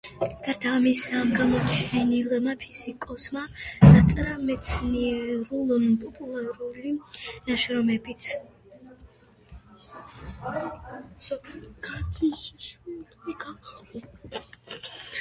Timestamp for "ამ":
1.23-1.31